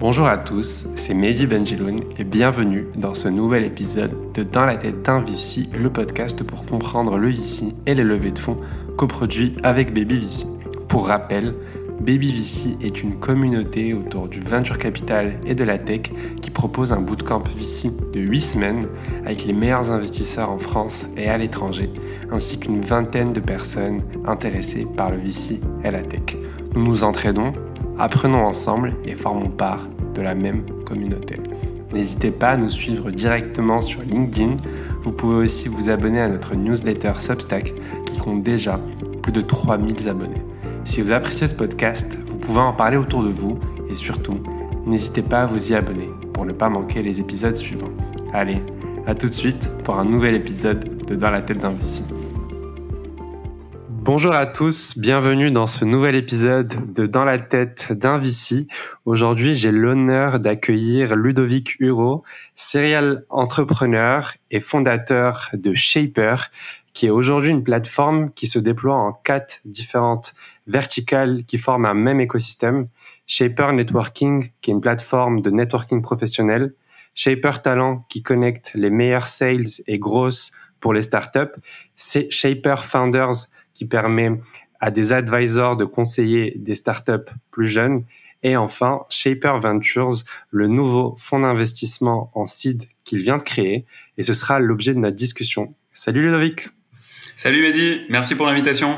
[0.00, 4.76] Bonjour à tous, c'est Mehdi Benjiloun et bienvenue dans ce nouvel épisode de Dans la
[4.76, 8.58] tête d'un VC, le podcast pour comprendre le VC et les levées de fonds
[8.96, 10.46] coproduits avec Baby VC.
[10.86, 11.52] Pour rappel,
[12.00, 16.02] Baby VC est une communauté autour du venture capital et de la tech
[16.40, 18.86] qui propose un bootcamp VC de 8 semaines
[19.26, 21.90] avec les meilleurs investisseurs en France et à l'étranger,
[22.30, 26.36] ainsi qu'une vingtaine de personnes intéressées par le VC et la tech.
[26.76, 27.52] Nous nous entraînons,
[27.98, 31.36] apprenons ensemble et formons part de la même communauté.
[31.92, 34.56] N'hésitez pas à nous suivre directement sur LinkedIn.
[35.02, 37.74] Vous pouvez aussi vous abonner à notre newsletter Substack
[38.06, 38.78] qui compte déjà
[39.22, 40.42] plus de 3000 abonnés.
[40.84, 43.58] Si vous appréciez ce podcast, vous pouvez en parler autour de vous
[43.90, 44.38] et surtout,
[44.86, 47.90] n'hésitez pas à vous y abonner pour ne pas manquer les épisodes suivants.
[48.32, 48.62] Allez,
[49.06, 51.74] à tout de suite pour un nouvel épisode de Dans la tête d'un.
[54.10, 58.66] Bonjour à tous, bienvenue dans ce nouvel épisode de Dans la tête d'un VC.
[59.04, 66.36] Aujourd'hui, j'ai l'honneur d'accueillir Ludovic Huro, serial entrepreneur et fondateur de Shaper,
[66.94, 70.32] qui est aujourd'hui une plateforme qui se déploie en quatre différentes
[70.66, 72.86] verticales qui forment un même écosystème.
[73.26, 76.72] Shaper Networking, qui est une plateforme de networking professionnel.
[77.14, 81.52] Shaper Talent, qui connecte les meilleurs sales et grosses pour les startups.
[81.98, 83.48] Shaper Founders,
[83.78, 84.32] qui permet
[84.80, 88.02] à des advisors de conseiller des startups plus jeunes.
[88.42, 93.86] Et enfin, Shaper Ventures, le nouveau fonds d'investissement en seed qu'il vient de créer.
[94.16, 95.74] Et ce sera l'objet de notre discussion.
[95.92, 96.68] Salut Ludovic.
[97.36, 98.96] Salut Mehdi, merci pour l'invitation.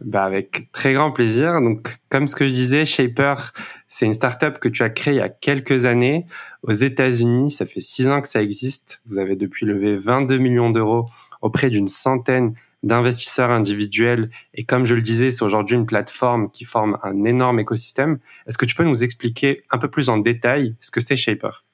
[0.00, 1.60] Bah avec très grand plaisir.
[1.60, 3.52] Donc, comme ce que je disais, Shaper,
[3.86, 6.26] c'est une startup que tu as créée il y a quelques années
[6.64, 7.52] aux États-Unis.
[7.52, 9.02] Ça fait six ans que ça existe.
[9.06, 11.06] Vous avez depuis levé 22 millions d'euros
[11.42, 14.30] auprès d'une centaine d'investisseurs individuels.
[14.54, 18.18] Et comme je le disais, c'est aujourd'hui une plateforme qui forme un énorme écosystème.
[18.46, 21.64] Est-ce que tu peux nous expliquer un peu plus en détail ce que c'est Shaper?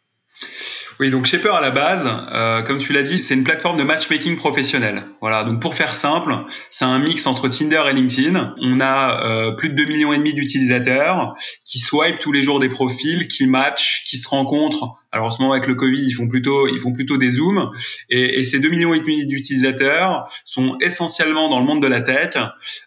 [0.99, 3.83] Oui, donc Shaper à la base, euh, comme tu l'as dit, c'est une plateforme de
[3.83, 5.03] matchmaking professionnel.
[5.21, 6.35] Voilà, donc pour faire simple,
[6.71, 8.55] c'est un mix entre Tinder et LinkedIn.
[8.63, 11.35] On a euh, plus de 2 millions et demi d'utilisateurs
[11.67, 14.95] qui swipe tous les jours des profils, qui matchent, qui se rencontrent.
[15.13, 17.71] Alors en ce moment avec le Covid, ils font plutôt ils font plutôt des zooms
[18.09, 22.01] et, et ces 2 millions et demi d'utilisateurs sont essentiellement dans le monde de la
[22.01, 22.37] tech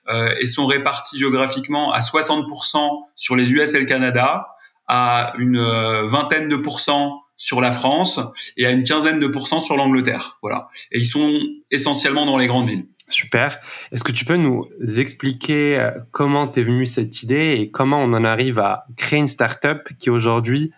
[0.10, 4.48] euh, et sont répartis géographiquement à 60% sur les US et le Canada,
[4.88, 8.20] à une euh, vingtaine de pourcents sur la France
[8.58, 10.38] et à une quinzaine de pourcents sur l'Angleterre.
[10.44, 10.70] Voilà.
[10.92, 11.40] Et ils sont
[11.72, 12.86] essentiellement dans les grandes villes.
[13.08, 13.58] Super.
[13.92, 14.68] Est-ce que tu peux nous
[14.98, 19.28] expliquer euh, comment t'es venu cette idée et comment on en arrive à créer une
[19.28, 20.72] startup qui aujourd'hui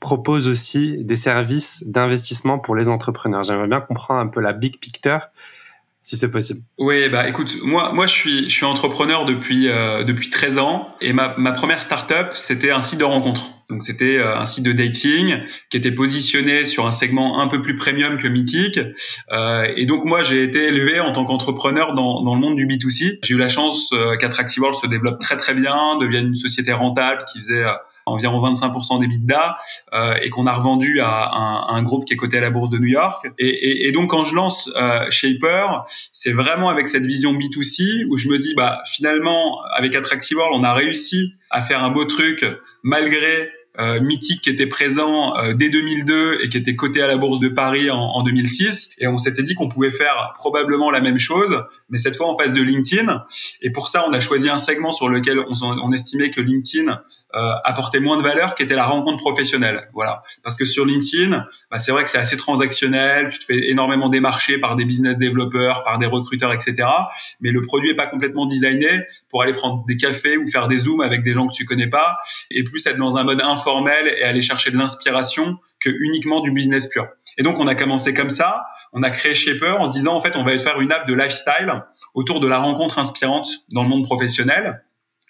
[0.00, 3.44] propose aussi des services d'investissement pour les entrepreneurs?
[3.44, 5.28] J'aimerais bien comprendre un peu la big picture
[6.02, 6.60] si c'est possible.
[6.78, 10.88] Oui, bah écoute, moi, moi je suis, je suis entrepreneur depuis euh, depuis 13 ans
[11.00, 13.51] et ma, ma première startup c'était un site de rencontre.
[13.72, 15.38] Donc c'était euh, un site de dating
[15.70, 18.78] qui était positionné sur un segment un peu plus premium que mythique.
[19.32, 22.66] Euh, et donc moi j'ai été élevé en tant qu'entrepreneur dans, dans le monde du
[22.66, 23.20] B2C.
[23.22, 27.24] J'ai eu la chance euh, qu'Attractive se développe très très bien, devienne une société rentable
[27.32, 27.72] qui faisait euh,
[28.06, 29.56] environ 25% des bidas
[29.92, 32.70] euh, et qu'on a revendu à un, un, groupe qui est coté à la bourse
[32.70, 33.26] de New York.
[33.38, 38.06] Et, et, et donc quand je lance euh, Shaper, c'est vraiment avec cette vision B2C
[38.08, 42.04] où je me dis bah finalement avec Attractive on a réussi à faire un beau
[42.04, 42.44] truc
[42.82, 47.16] malgré euh, mythique qui était présent euh, dès 2002 et qui était coté à la
[47.16, 48.94] bourse de Paris en, en 2006.
[48.98, 52.36] Et on s'était dit qu'on pouvait faire probablement la même chose, mais cette fois en
[52.36, 53.24] face de LinkedIn.
[53.62, 57.00] Et pour ça, on a choisi un segment sur lequel on, on estimait que LinkedIn
[57.34, 59.88] euh, apportait moins de valeur, qui était la rencontre professionnelle.
[59.94, 63.30] Voilà, parce que sur LinkedIn, bah, c'est vrai que c'est assez transactionnel.
[63.30, 66.88] Tu te fais énormément démarcher par des business développeurs, par des recruteurs, etc.
[67.40, 68.88] Mais le produit est pas complètement designé
[69.30, 71.86] pour aller prendre des cafés ou faire des zooms avec des gens que tu connais
[71.86, 72.18] pas,
[72.50, 76.52] et plus être dans un mode formel et aller chercher de l'inspiration que uniquement du
[76.52, 77.08] business pur.
[77.38, 80.20] Et donc on a commencé comme ça, on a créé Shaper en se disant en
[80.20, 81.82] fait on va faire une app de lifestyle
[82.14, 84.84] autour de la rencontre inspirante dans le monde professionnel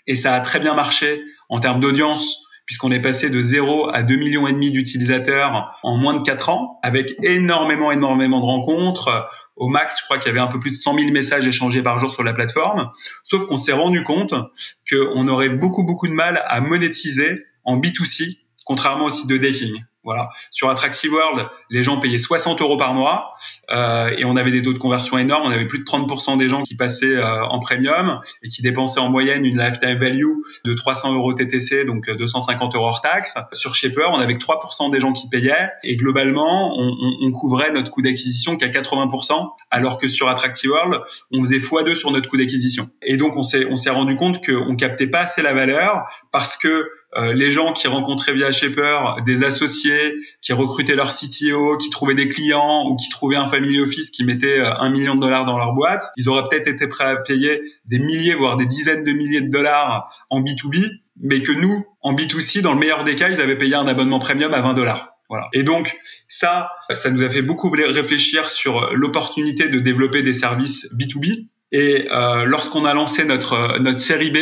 [0.06, 4.03] et ça a très bien marché en termes d'audience puisqu'on est passé de 0 à
[4.03, 9.28] 2 millions et demi d'utilisateurs en moins de 4 ans avec énormément énormément de rencontres
[9.56, 11.83] au max, je crois qu'il y avait un peu plus de 100 000 messages échangés
[11.83, 12.91] par jour sur la plateforme.
[13.22, 14.34] Sauf qu'on s'est rendu compte
[14.91, 19.82] qu'on aurait beaucoup, beaucoup de mal à monétiser en B2C, contrairement au site de dating.
[20.04, 20.30] Voilà.
[20.50, 23.34] Sur Attractive World, les gens payaient 60 euros par mois
[23.70, 25.44] euh, et on avait des taux de conversion énormes.
[25.47, 28.98] On avait plus de 30% des gens qui passaient euh, en premium et qui dépensaient
[28.98, 30.26] en moyenne une lifetime value
[30.64, 33.36] de 300 euros TTC, donc 250 euh, euros hors taxe.
[33.53, 37.30] Sur Shaper, on avait que 3% des gens qui payaient et globalement, on, on, on
[37.30, 41.00] couvrait notre coût d'acquisition qu'à 80%, alors que sur Attractive World,
[41.30, 42.88] on faisait x2 sur notre coût d'acquisition.
[43.03, 47.32] Et donc, on s'est rendu compte qu'on captait pas assez la valeur parce que euh,
[47.34, 52.28] les gens qui rencontraient via Shaper des associés, qui recrutaient leur CTO, qui trouvaient des
[52.28, 55.59] clients ou qui trouvaient un family office qui mettait euh, un million de dollars dans
[55.59, 59.12] leur boîte, ils auraient peut-être été prêts à payer des milliers, voire des dizaines de
[59.12, 60.88] milliers de dollars en B2B,
[61.20, 64.18] mais que nous, en B2C, dans le meilleur des cas, ils avaient payé un abonnement
[64.18, 65.10] premium à 20 dollars.
[65.28, 65.48] Voilà.
[65.54, 65.97] Et donc
[66.28, 72.07] ça, ça nous a fait beaucoup réfléchir sur l'opportunité de développer des services B2B et
[72.13, 74.36] euh, lorsqu'on a lancé notre notre série B,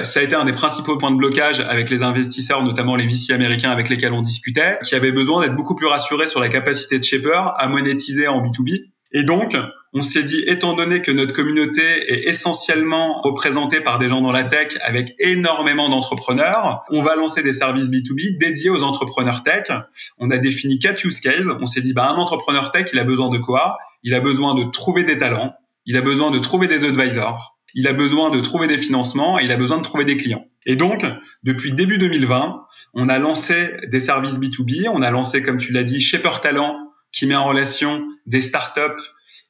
[0.00, 3.32] ça a été un des principaux points de blocage avec les investisseurs, notamment les VC
[3.32, 6.98] américains avec lesquels on discutait, qui avaient besoin d'être beaucoup plus rassurés sur la capacité
[6.98, 8.90] de Shaper à monétiser en B2B.
[9.12, 9.56] Et donc,
[9.92, 14.32] on s'est dit, étant donné que notre communauté est essentiellement représentée par des gens dans
[14.32, 19.70] la tech avec énormément d'entrepreneurs, on va lancer des services B2B dédiés aux entrepreneurs tech.
[20.18, 21.46] On a défini quatre use cases.
[21.60, 23.76] On s'est dit, bah, un entrepreneur tech, il a besoin de quoi?
[24.02, 25.54] Il a besoin de trouver des talents,
[25.86, 29.50] il a besoin de trouver des advisors, il a besoin de trouver des financements il
[29.50, 30.46] a besoin de trouver des clients.
[30.66, 31.04] Et donc,
[31.42, 32.64] depuis début 2020,
[32.94, 36.78] on a lancé des services B2B, on a lancé, comme tu l'as dit, Shaper Talent,
[37.10, 39.02] qui met en relation des startups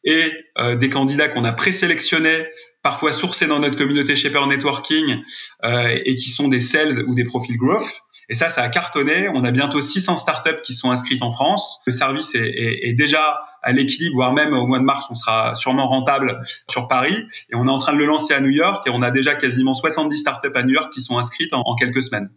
[0.05, 2.47] et euh, des candidats qu'on a présélectionnés,
[2.83, 5.23] parfois sourcés dans notre communauté Shaper Networking,
[5.65, 7.87] euh, et qui sont des sales ou des profils growth.
[8.29, 9.29] Et ça, ça a cartonné.
[9.29, 11.83] On a bientôt 600 startups qui sont inscrites en France.
[11.87, 15.87] Le service est déjà à l'équilibre, voire même au mois de mars, on sera sûrement
[15.87, 17.17] rentable sur Paris.
[17.51, 19.35] Et on est en train de le lancer à New York et on a déjà
[19.35, 22.31] quasiment 70 startups à New York qui sont inscrites en, quelques semaines.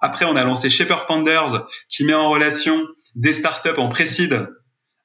[0.00, 4.48] Après, on a lancé Shaper Founders qui met en relation des startups en pré-seed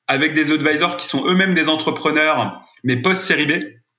[0.07, 3.51] avec des advisors qui sont eux-mêmes des entrepreneurs, mais post-série B.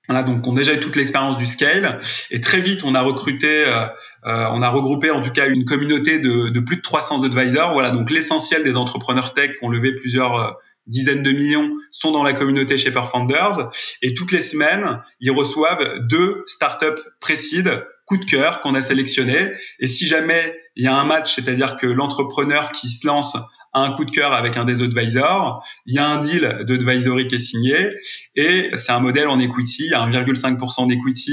[0.07, 1.99] Voilà, donc on a déjà eu toute l'expérience du scale
[2.31, 3.87] et très vite on a recruté, euh,
[4.27, 7.73] euh, on a regroupé en tout cas une communauté de, de plus de 300 advisors.
[7.73, 10.51] Voilà, donc l'essentiel des entrepreneurs tech qui ont levé plusieurs euh,
[10.87, 13.71] dizaines de millions sont dans la communauté Shaper Founders.
[14.03, 19.53] Et toutes les semaines ils reçoivent deux startups précides coup de cœur qu'on a sélectionné
[19.79, 23.37] et si jamais il y a un match, c'est-à-dire que l'entrepreneur qui se lance
[23.73, 27.35] un coup de cœur avec un des advisors, il y a un deal d'advisory qui
[27.35, 27.91] est signé.
[28.37, 31.33] Et c'est un modèle en equity, 1,5% d'equity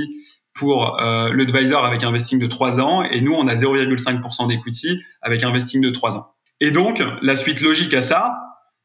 [0.53, 3.03] pour euh, l'advisor avec un vesting de 3 ans.
[3.03, 6.33] Et nous on a 0,5% d'equity avec un vesting de 3 ans.
[6.59, 8.37] Et donc la suite logique à ça,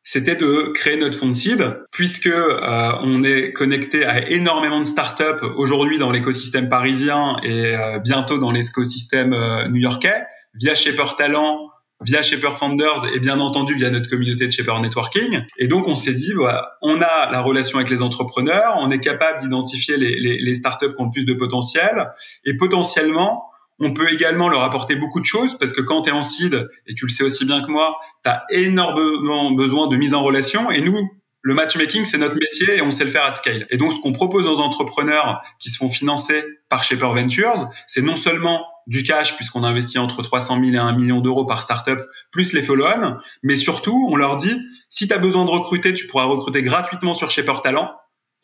[0.08, 4.86] c'était de créer notre fonds de seed, puisque euh, on est connecté à énormément de
[4.86, 10.24] startups aujourd'hui dans l'écosystème parisien et euh, bientôt dans l'écosystème euh, new-yorkais,
[10.54, 11.70] via Shaper Talent,
[12.00, 15.42] via Shaper Founders et bien entendu via notre communauté de Shaper Networking.
[15.58, 19.00] Et donc on s'est dit, voilà, on a la relation avec les entrepreneurs, on est
[19.00, 22.12] capable d'identifier les, les, les startups qui ont le plus de potentiel
[22.44, 26.12] et potentiellement on peut également leur apporter beaucoup de choses parce que quand tu es
[26.12, 29.96] en seed, et tu le sais aussi bien que moi, tu as énormément besoin de
[29.96, 31.10] mise en relation et nous,
[31.42, 33.66] le matchmaking, c'est notre métier et on sait le faire à scale.
[33.70, 38.02] Et donc, ce qu'on propose aux entrepreneurs qui se font financer par Shaper Ventures, c'est
[38.02, 42.00] non seulement du cash, puisqu'on investit entre 300 000 et 1 million d'euros par startup,
[42.32, 46.08] plus les follow-on, mais surtout, on leur dit, si tu as besoin de recruter, tu
[46.08, 47.92] pourras recruter gratuitement sur Shaper Talent,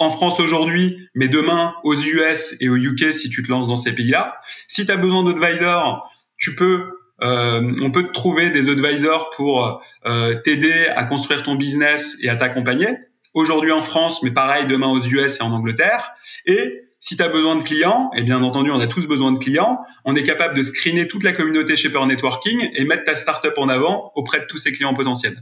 [0.03, 3.77] en France aujourd'hui, mais demain aux US et au UK si tu te lances dans
[3.77, 4.37] ces pays-là.
[4.69, 6.91] Si tu as besoin d'advisors, tu peux
[7.23, 12.29] euh, on peut te trouver des advisors pour euh, t'aider à construire ton business et
[12.29, 12.89] à t'accompagner.
[13.35, 16.15] Aujourd'hui en France, mais pareil demain aux US et en Angleterre.
[16.47, 19.39] Et si tu as besoin de clients, et bien entendu on a tous besoin de
[19.39, 23.55] clients, on est capable de screener toute la communauté Shaper Networking et mettre ta startup
[23.57, 25.37] en avant auprès de tous ses clients potentiels.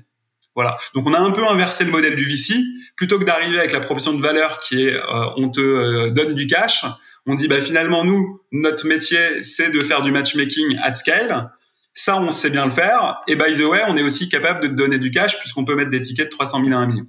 [0.55, 0.79] Voilà.
[0.95, 2.55] Donc on a un peu inversé le modèle du VC.
[2.97, 6.35] Plutôt que d'arriver avec la proposition de valeur qui est euh, on te euh, donne
[6.35, 6.85] du cash,
[7.27, 11.51] on dit bah finalement nous notre métier c'est de faire du matchmaking at scale.
[11.95, 13.21] Ça on sait bien le faire.
[13.27, 15.77] Et by the way on est aussi capable de te donner du cash puisqu'on peut
[15.77, 17.07] mettre des tickets de 300 000 à 1 million.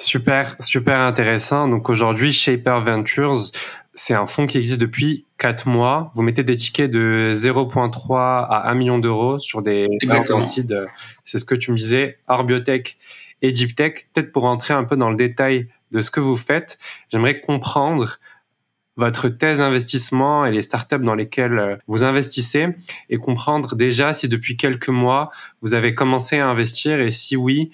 [0.00, 1.68] Super, super intéressant.
[1.68, 3.50] Donc aujourd'hui, Shaper Ventures,
[4.02, 6.10] c'est un fonds qui existe depuis 4 mois.
[6.14, 9.88] Vous mettez des tickets de 0.3 à 1 million d'euros sur des
[10.40, 10.72] sites.
[11.26, 12.96] C'est ce que tu me disais, Arbiotech
[13.42, 14.06] et Deep Tech.
[14.14, 16.78] Peut-être pour entrer un peu dans le détail de ce que vous faites,
[17.10, 18.16] j'aimerais comprendre
[18.96, 22.68] votre thèse d'investissement et les startups dans lesquelles euh, vous investissez
[23.10, 25.30] et comprendre déjà si depuis quelques mois
[25.60, 27.70] vous avez commencé à investir et si oui,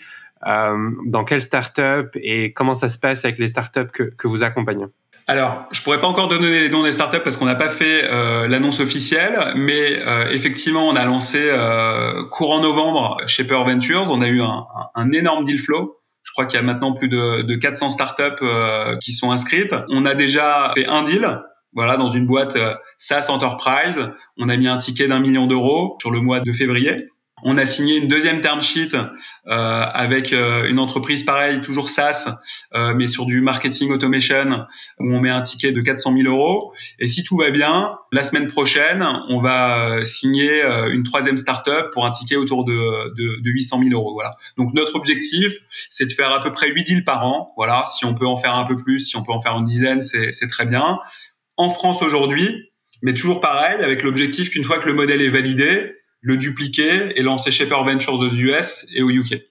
[0.46, 4.42] euh, dans quelles startups et comment ça se passe avec les startups que, que vous
[4.42, 4.86] accompagnez
[5.28, 8.04] alors, je pourrais pas encore donner les noms des startups parce qu'on n'a pas fait
[8.04, 14.08] euh, l'annonce officielle, mais euh, effectivement, on a lancé euh, courant novembre Shaper Ventures.
[14.12, 15.96] On a eu un, un énorme deal flow.
[16.22, 19.74] Je crois qu'il y a maintenant plus de, de 400 startups euh, qui sont inscrites.
[19.88, 21.40] On a déjà fait un deal.
[21.72, 25.98] Voilà, dans une boîte euh, SaaS Enterprise, on a mis un ticket d'un million d'euros
[26.00, 27.08] sur le mois de février.
[27.42, 29.02] On a signé une deuxième term sheet euh,
[29.46, 32.34] avec euh, une entreprise pareille, toujours SaaS,
[32.74, 34.64] euh, mais sur du marketing automation,
[35.00, 36.72] où on met un ticket de 400 000 euros.
[36.98, 42.06] Et si tout va bien, la semaine prochaine, on va signer une troisième startup pour
[42.06, 42.72] un ticket autour de,
[43.14, 44.14] de, de 800 000 euros.
[44.14, 44.36] Voilà.
[44.56, 45.58] Donc notre objectif,
[45.90, 47.52] c'est de faire à peu près 8 deals par an.
[47.58, 47.84] Voilà.
[47.86, 50.00] Si on peut en faire un peu plus, si on peut en faire une dizaine,
[50.02, 50.98] c'est très bien.
[51.58, 52.70] En France aujourd'hui,
[53.02, 55.92] mais toujours pareil, avec l'objectif qu'une fois que le modèle est validé,
[56.26, 59.42] le dupliquer et lancer Shaper Ventures aux US et au UK.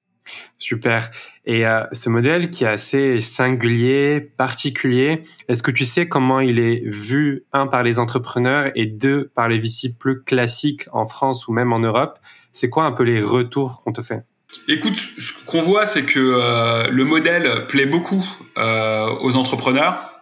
[0.57, 1.09] Super.
[1.45, 6.59] Et euh, ce modèle qui est assez singulier, particulier, est-ce que tu sais comment il
[6.59, 11.47] est vu, un, par les entrepreneurs et deux, par les VC plus classiques en France
[11.47, 12.19] ou même en Europe?
[12.51, 14.23] C'est quoi un peu les retours qu'on te fait?
[14.67, 18.25] Écoute, ce qu'on voit, c'est que euh, le modèle plaît beaucoup
[18.57, 20.14] euh, aux entrepreneurs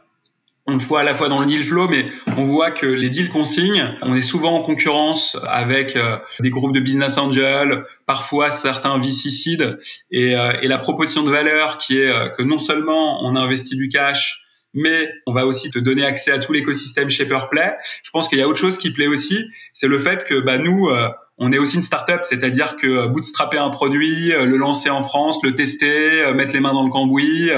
[0.65, 3.09] on le voit à la fois dans le deal flow, mais on voit que les
[3.09, 7.85] deals qu'on signe, on est souvent en concurrence avec euh, des groupes de business angels,
[8.05, 9.79] parfois certains seed,
[10.09, 13.75] et, euh, et la proposition de valeur qui est euh, que non seulement on investit
[13.75, 14.41] du cash,
[14.73, 17.75] mais on va aussi te donner accès à tout l'écosystème Shaperplay.
[18.03, 19.37] Je pense qu'il y a autre chose qui plaît aussi,
[19.73, 20.89] c'est le fait que bah, nous,
[21.37, 25.01] on est aussi une startup, c'est-à-dire que euh, bootstrapper un produit, euh, le lancer en
[25.01, 27.49] France, le tester, euh, mettre les mains dans le cambouis,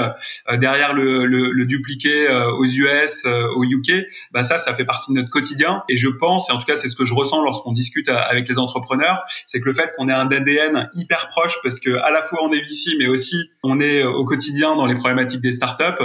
[0.58, 2.28] derrière le, le, le dupliquer
[2.58, 5.82] aux US, au UK, bah ça, ça fait partie de notre quotidien.
[5.88, 8.48] Et je pense, et en tout cas c'est ce que je ressens lorsqu'on discute avec
[8.48, 12.10] les entrepreneurs, c'est que le fait qu'on ait un ADN hyper proche, parce que à
[12.10, 15.52] la fois on est VC, mais aussi on est au quotidien dans les problématiques des
[15.52, 16.04] startups,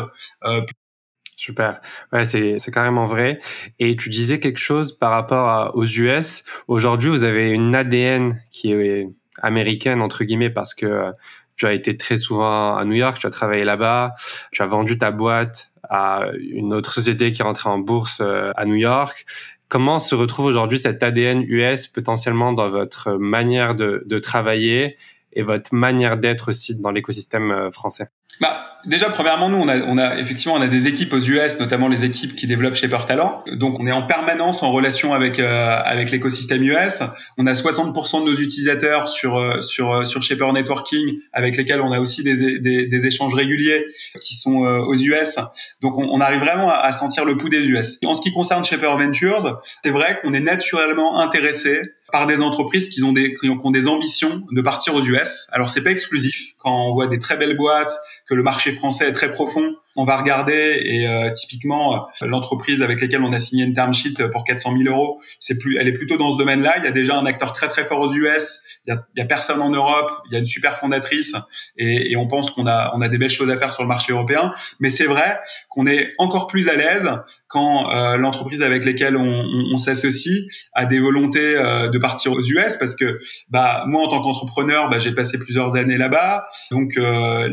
[1.42, 1.82] Super.
[2.14, 3.40] Ouais, c'est, c'est carrément vrai.
[3.80, 6.44] Et tu disais quelque chose par rapport aux US.
[6.68, 9.10] Aujourd'hui, vous avez une ADN qui est
[9.42, 11.12] américaine, entre guillemets, parce que
[11.56, 14.14] tu as été très souvent à New York, tu as travaillé là-bas,
[14.52, 18.52] tu as vendu ta boîte à une autre société qui est rentrée en bourse euh,
[18.56, 19.26] à New York.
[19.68, 24.96] Comment se retrouve aujourd'hui cet ADN US potentiellement dans votre manière de, de travailler
[25.34, 28.10] et votre manière d'être aussi dans l'écosystème euh, français?
[28.40, 31.60] Bah, déjà, premièrement, nous, on a, on a effectivement, on a des équipes aux US,
[31.60, 33.44] notamment les équipes qui développent Shaper Talent.
[33.54, 37.02] Donc, on est en permanence en relation avec euh, avec l'écosystème US.
[37.38, 41.82] On a 60% de nos utilisateurs sur euh, sur euh, sur Shaper Networking, avec lesquels
[41.82, 43.86] on a aussi des, des, des échanges réguliers
[44.22, 45.38] qui sont aux US.
[45.82, 48.00] Donc, on, on arrive vraiment à, à, sentir le pouls des US.
[48.06, 52.90] En ce qui concerne Shaper Ventures, c'est vrai qu'on est naturellement intéressé par des entreprises
[52.90, 55.48] qui ont des qui ont des ambitions de partir aux US.
[55.52, 56.54] Alors, c'est pas exclusif.
[56.60, 57.94] Quand on voit des très belles boîtes
[58.32, 59.76] que le marché français est très profond.
[59.98, 63.94] On va regarder et euh, typiquement euh, l'entreprise avec laquelle on a signé une term
[63.94, 66.76] sheet pour 400 000 euros, c'est plus, elle est plutôt dans ce domaine-là.
[66.78, 68.62] Il y a déjà un acteur très très fort aux US.
[68.88, 70.10] Il y a, personne en Europe.
[70.28, 71.36] Il y a une super fondatrice
[71.78, 74.14] et, on pense qu'on a on a des belles choses à faire sur le marché
[74.14, 74.54] européen.
[74.80, 77.10] Mais c'est vrai qu'on est encore plus à l'aise
[77.52, 82.42] quand euh, l'entreprise avec laquelle on, on, s'associe a des volontés euh, de partir aux
[82.42, 83.20] US parce que
[83.50, 87.50] bah moi en tant qu'entrepreneur bah, j'ai passé plusieurs années là-bas donc euh,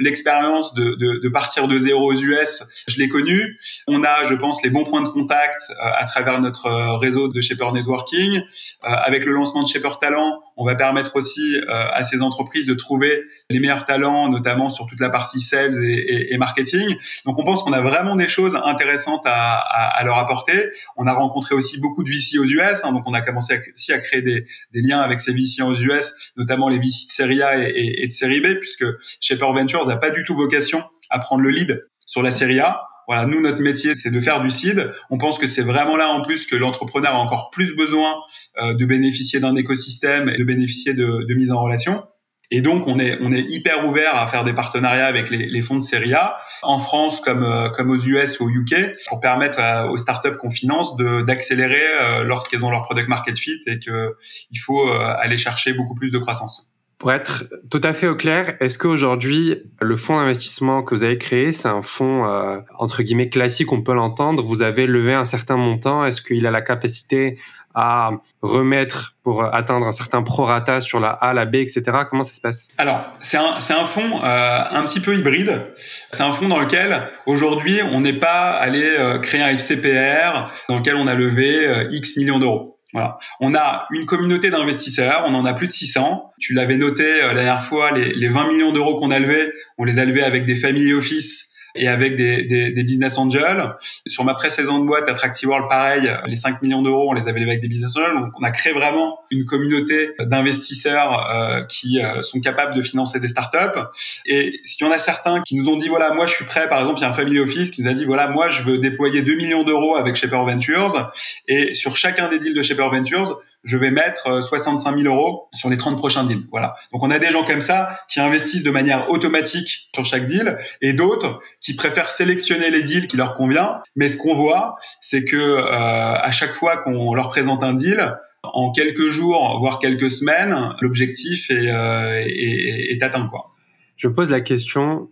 [0.00, 4.34] l'expérience de, de, de, partir de zéro aux US je l'ai connue on a je
[4.34, 8.40] pense les bons points de contact euh, à travers notre euh, réseau de Shaper Networking
[8.82, 13.22] avec le lancement de Shaper Talent on va permettre aussi à ces entreprises de trouver
[13.48, 17.44] les meilleurs talents notamment sur toute la partie sales et, et, et marketing donc on
[17.44, 20.70] pense qu'on a vraiment des choses intéressantes à, à, leur apporter.
[20.96, 23.58] On a rencontré aussi beaucoup de VC aux US, hein, donc on a commencé à,
[23.72, 27.12] aussi à créer des, des, liens avec ces VC aux US, notamment les VC de
[27.12, 28.84] série A et, et, de série B, puisque
[29.20, 32.89] Shaper Ventures n'a pas du tout vocation à prendre le lead sur la série A.
[33.10, 34.92] Voilà, nous, notre métier, c'est de faire du seed.
[35.10, 38.14] On pense que c'est vraiment là, en plus, que l'entrepreneur a encore plus besoin
[38.62, 42.04] euh, de bénéficier d'un écosystème et de bénéficier de, de mise en relation.
[42.52, 45.60] Et donc, on est, on est hyper ouvert à faire des partenariats avec les, les
[45.60, 49.18] fonds de série A, en France comme, euh, comme aux US ou au UK, pour
[49.18, 49.58] permettre
[49.90, 54.88] aux startups qu'on finance d'accélérer euh, lorsqu'elles ont leur product market fit et qu'il faut
[54.88, 56.72] euh, aller chercher beaucoup plus de croissance.
[57.00, 61.16] Pour être tout à fait au clair, est-ce qu'aujourd'hui, le fonds d'investissement que vous avez
[61.16, 65.24] créé, c'est un fonds, euh, entre guillemets, classique, on peut l'entendre, vous avez levé un
[65.24, 67.38] certain montant, est-ce qu'il a la capacité
[67.74, 68.10] à
[68.42, 71.82] remettre pour atteindre un certain prorata sur la A, la B, etc.
[72.08, 72.68] Comment ça se passe?
[72.78, 75.72] Alors, c'est un, un fonds euh, un petit peu hybride.
[76.10, 80.78] C'est un fonds dans lequel, aujourd'hui, on n'est pas allé euh, créer un FCPR dans
[80.78, 82.79] lequel on a levé euh, X millions d'euros.
[82.92, 83.18] Voilà.
[83.40, 86.32] On a une communauté d'investisseurs, on en a plus de 600.
[86.40, 89.52] Tu l'avais noté euh, la dernière fois, les, les 20 millions d'euros qu'on a levés,
[89.78, 93.74] on les a levés avec des family office et avec des, des, des, business angels.
[94.06, 97.60] Sur ma précédente boîte, Attractive World, pareil, les 5 millions d'euros, on les avait avec
[97.60, 98.18] des business angels.
[98.18, 103.20] Donc, on a créé vraiment une communauté d'investisseurs euh, qui euh, sont capables de financer
[103.20, 103.80] des startups.
[104.26, 106.68] Et s'il y en a certains qui nous ont dit, voilà, moi, je suis prêt,
[106.68, 108.62] par exemple, il y a un family office qui nous a dit, voilà, moi, je
[108.62, 111.12] veux déployer 2 millions d'euros avec Shaper Ventures.
[111.48, 115.68] Et sur chacun des deals de Shaper Ventures, je vais mettre 65 000 euros sur
[115.68, 116.46] les 30 prochains deals.
[116.50, 116.74] Voilà.
[116.92, 120.58] Donc on a des gens comme ça qui investissent de manière automatique sur chaque deal
[120.80, 123.82] et d'autres qui préfèrent sélectionner les deals qui leur convient.
[123.96, 128.16] Mais ce qu'on voit, c'est que euh, à chaque fois qu'on leur présente un deal,
[128.42, 133.26] en quelques jours, voire quelques semaines, l'objectif est, euh, est, atteint.
[133.28, 133.50] Quoi.
[133.96, 135.10] Je pose la question,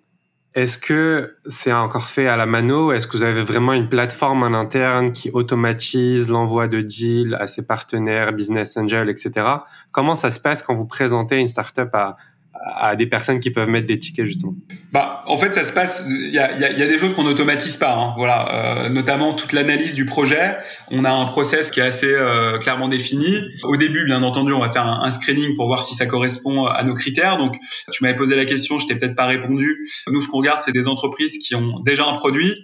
[0.55, 2.91] est-ce que c'est encore fait à la mano?
[2.93, 7.47] Est-ce que vous avez vraiment une plateforme en interne qui automatise l'envoi de deals à
[7.47, 9.47] ses partenaires, business angels, etc.
[9.93, 12.17] Comment ça se passe quand vous présentez une startup à,
[12.65, 14.55] à des personnes qui peuvent mettre des tickets justement
[14.91, 16.03] bah, en fait, ça se passe.
[16.09, 17.95] Il y a, y, a, y a, des choses qu'on n'automatise pas.
[17.95, 20.57] Hein, voilà, euh, notamment toute l'analyse du projet.
[20.91, 23.39] On a un process qui est assez euh, clairement défini.
[23.65, 26.83] Au début, bien entendu, on va faire un, screening pour voir si ça correspond à
[26.85, 27.37] nos critères.
[27.37, 27.57] Donc,
[27.93, 29.87] tu m'avais posé la question, je t'ai peut-être pas répondu.
[30.09, 32.55] Nous, ce qu'on regarde, c'est des entreprises qui ont déjà un produit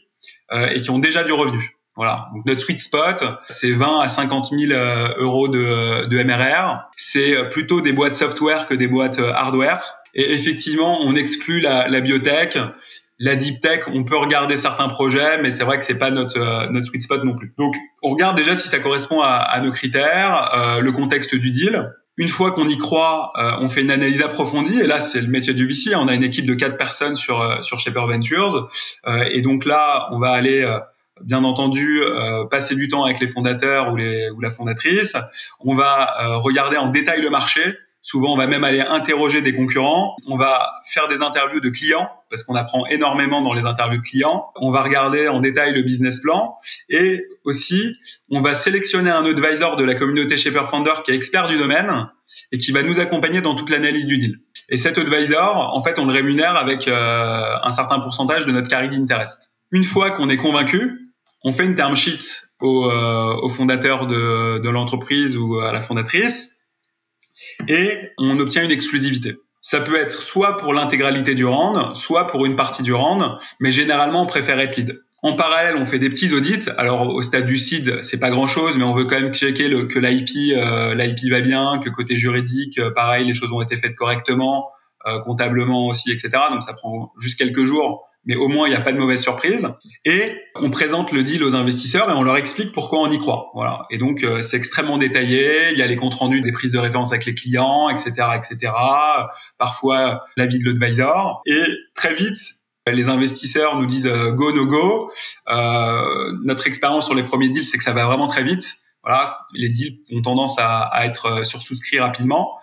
[0.52, 1.76] euh, et qui ont déjà du revenu.
[1.96, 2.28] Voilà.
[2.34, 6.88] Donc notre sweet spot, c'est 20 à 50 000 euh, euros de, de MRR.
[6.96, 9.98] C'est euh, plutôt des boîtes software que des boîtes euh, hardware.
[10.14, 12.58] Et effectivement, on exclut la, la biotech.
[13.20, 16.68] La deep tech, on peut regarder certains projets, mais c'est vrai que c'est pas notre
[16.70, 17.54] notre sweet spot non plus.
[17.58, 21.50] Donc, on regarde déjà si ça correspond à, à nos critères, euh, le contexte du
[21.50, 21.92] deal.
[22.16, 24.80] Une fois qu'on y croit, euh, on fait une analyse approfondie.
[24.80, 25.94] Et là, c'est le métier du VC.
[25.94, 28.68] On a une équipe de quatre personnes sur sur Shaper Ventures.
[29.06, 30.68] Euh, et donc là, on va aller
[31.22, 35.16] bien entendu euh, passer du temps avec les fondateurs ou, les, ou la fondatrice.
[35.60, 37.62] On va euh, regarder en détail le marché.
[38.00, 40.14] Souvent, on va même aller interroger des concurrents.
[40.26, 44.02] On va faire des interviews de clients parce qu'on apprend énormément dans les interviews de
[44.02, 44.50] clients.
[44.56, 46.58] On va regarder en détail le business plan
[46.90, 47.96] et aussi,
[48.30, 52.10] on va sélectionner un advisor de la communauté Shaper Founder qui est expert du domaine
[52.52, 54.38] et qui va nous accompagner dans toute l'analyse du deal.
[54.68, 58.68] Et cet advisor, en fait, on le rémunère avec euh, un certain pourcentage de notre
[58.68, 59.52] carry d'interest.
[59.70, 61.03] Une fois qu'on est convaincu,
[61.44, 66.56] on fait une term sheet au, euh, fondateur de, l'entreprise ou à la fondatrice
[67.68, 69.36] et on obtient une exclusivité.
[69.60, 73.70] Ça peut être soit pour l'intégralité du round, soit pour une partie du round, mais
[73.70, 75.00] généralement on préfère être lead.
[75.22, 76.68] En parallèle, on fait des petits audits.
[76.76, 79.70] Alors au stade du seed, c'est pas grand chose, mais on veut quand même checker
[79.88, 83.76] que l'IP, euh, l'IP va bien, que côté juridique, euh, pareil, les choses ont été
[83.76, 84.70] faites correctement,
[85.24, 86.30] comptablement aussi, etc.
[86.50, 89.22] Donc ça prend juste quelques jours mais au moins il n'y a pas de mauvaise
[89.22, 89.68] surprise.
[90.04, 93.50] Et on présente le deal aux investisseurs et on leur explique pourquoi on y croit.
[93.54, 93.86] Voilà.
[93.90, 95.70] Et donc euh, c'est extrêmement détaillé.
[95.72, 98.72] Il y a les comptes rendus des prises de référence avec les clients, etc., etc.
[99.58, 101.42] Parfois l'avis de l'advisor.
[101.46, 101.62] Et
[101.94, 102.38] très vite,
[102.92, 105.10] les investisseurs nous disent euh, go no go.
[105.48, 108.76] Euh, notre expérience sur les premiers deals, c'est que ça va vraiment très vite.
[109.02, 112.58] Voilà, les deals ont tendance à, à être euh, sursouscrits rapidement.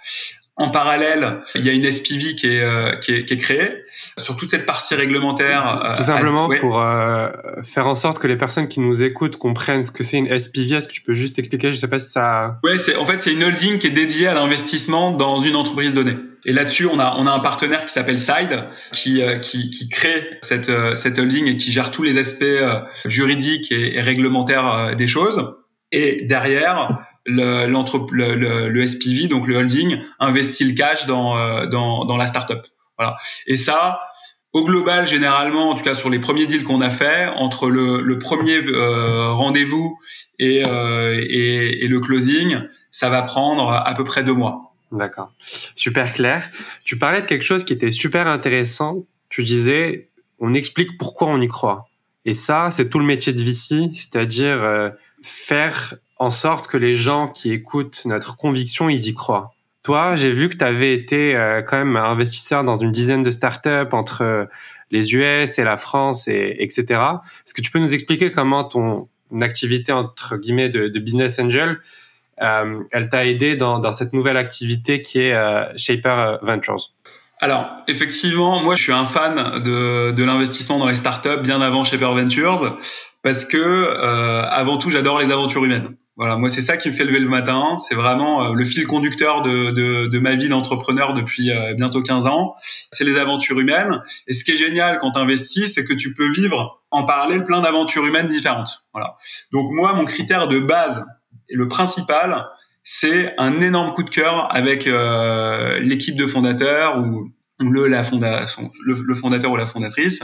[0.58, 3.84] En parallèle, il y a une SPV qui est, euh, qui est, qui est créée
[4.18, 5.82] sur toute cette partie réglementaire.
[5.84, 7.30] Euh, Tout simplement pour euh,
[7.64, 10.76] faire en sorte que les personnes qui nous écoutent comprennent ce que c'est une SPV.
[10.76, 12.60] Est-ce que tu peux juste expliquer Je sais pas si ça.
[12.66, 15.94] Ouais, c'est en fait c'est une holding qui est dédiée à l'investissement dans une entreprise
[15.94, 16.18] donnée.
[16.44, 20.38] Et là-dessus, on a on a un partenaire qui s'appelle Side qui qui, qui crée
[20.42, 22.44] cette cette holding et qui gère tous les aspects
[23.06, 25.56] juridiques et, et réglementaires des choses.
[25.94, 31.68] Et derrière, le, le, le, le, SPV, donc le holding, investit le cash dans, euh,
[31.68, 32.66] dans, dans la startup.
[32.98, 33.18] Voilà.
[33.48, 34.02] Et ça,
[34.54, 38.02] au global, généralement, en tout cas sur les premiers deals qu'on a fait, entre le,
[38.02, 39.98] le premier euh, rendez-vous
[40.40, 44.74] et, euh, et, et, le closing, ça va prendre à peu près deux mois.
[44.92, 45.32] D'accord.
[45.40, 46.50] Super clair.
[46.84, 49.06] Tu parlais de quelque chose qui était super intéressant.
[49.30, 51.88] Tu disais, on explique pourquoi on y croit.
[52.26, 54.90] Et ça, c'est tout le métier de VC, c'est-à-dire euh,
[55.24, 59.56] faire en sorte que les gens qui écoutent notre conviction, ils y croient.
[59.82, 63.32] Toi, j'ai vu que tu avais été euh, quand même investisseur dans une dizaine de
[63.32, 64.46] startups entre euh,
[64.92, 66.86] les US et la France, et, etc.
[67.44, 69.10] Est-ce que tu peux nous expliquer comment ton
[69.42, 71.80] activité entre guillemets de, de business angel,
[72.44, 76.92] euh, elle t'a aidé dans, dans, cette nouvelle activité qui est euh, Shaper Ventures?
[77.40, 81.84] Alors, effectivement, moi, je suis un fan de, de l'investissement dans les startups bien avant
[81.84, 82.78] Shaper Ventures
[83.24, 85.96] parce que, euh, avant tout, j'adore les aventures humaines.
[86.22, 87.80] Voilà, moi c'est ça qui me fait lever le matin.
[87.80, 92.54] C'est vraiment euh, le fil conducteur de, ma vie d'entrepreneur depuis euh, bientôt 15 ans.
[92.92, 94.04] C'est les aventures humaines.
[94.28, 97.44] Et ce qui est génial quand tu investis, c'est que tu peux vivre en parallèle
[97.44, 98.84] plein d'aventures humaines différentes.
[98.94, 99.18] Voilà.
[99.52, 101.04] Donc moi, mon critère de base
[101.50, 102.46] et le principal,
[102.84, 109.56] c'est un énorme coup de cœur avec euh, l'équipe de fondateurs ou, le fondateur ou
[109.56, 110.22] la fondatrice,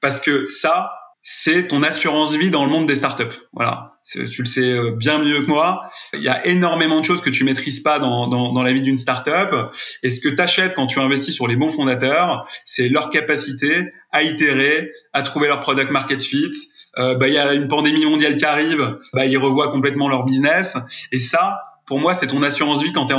[0.00, 3.36] parce que ça, c'est ton assurance vie dans le monde des startups.
[3.52, 5.88] Voilà, tu le sais euh, bien mieux que moi.
[6.12, 8.82] Il y a énormément de choses que tu maîtrises pas dans, dans, dans la vie
[8.82, 9.54] d'une startup.
[10.02, 13.92] Et ce que tu achètes quand tu investis sur les bons fondateurs, c'est leur capacité
[14.10, 16.50] à itérer, à trouver leur product market fit.
[16.98, 20.24] Euh, bah, il y a une pandémie mondiale qui arrive, bah, ils revoient complètement leur
[20.24, 20.76] business.
[21.12, 23.16] Et ça, pour moi, c'est ton assurance vie quand tu es,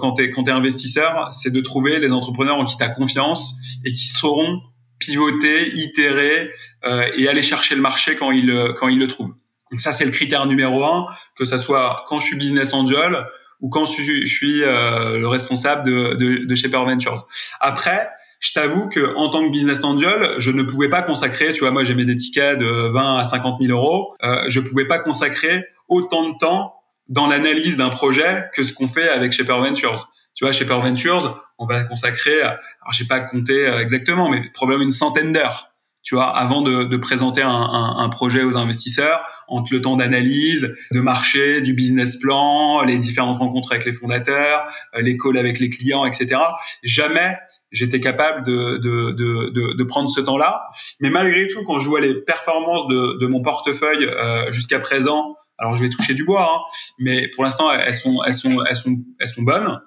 [0.00, 3.56] quand es, quand es investisseur, c'est de trouver les entrepreneurs en qui tu as confiance
[3.84, 4.60] et qui sauront
[4.98, 6.50] pivoter, itérer
[6.84, 9.34] euh, et aller chercher le marché quand ils, quand ils le trouvent.
[9.70, 11.06] Donc ça, c'est le critère numéro un,
[11.36, 13.26] que ça soit quand je suis business angel
[13.60, 17.26] ou quand je, suis euh, le responsable de, de, de Shaper Ventures.
[17.60, 21.60] Après, je t'avoue que en tant que business angel, je ne pouvais pas consacrer, tu
[21.60, 24.98] vois, moi j'aimais des tickets de 20 à 50 000 euros, euh, je pouvais pas
[24.98, 26.74] consacrer autant de temps
[27.08, 30.12] dans l'analyse d'un projet que ce qu'on fait avec Shaper Ventures.
[30.36, 32.58] Tu vois, Shaper Ventures, on va consacrer, alors
[32.92, 35.72] j'ai pas compté euh, exactement, mais probablement une centaine d'heures
[36.06, 39.96] tu vois, avant de, de présenter un, un, un, projet aux investisseurs, entre le temps
[39.96, 45.36] d'analyse, de marché, du business plan, les différentes rencontres avec les fondateurs, euh, les calls
[45.36, 46.40] avec les clients, etc.
[46.84, 47.36] Jamais
[47.72, 50.62] j'étais capable de, de, de, de, prendre ce temps-là.
[51.00, 55.36] Mais malgré tout, quand je vois les performances de, de mon portefeuille euh, jusqu'à présent,
[55.58, 56.60] alors je vais toucher du bois, hein,
[56.98, 59.80] mais pour l'instant elles sont, elles sont, elles sont, elles sont bonnes.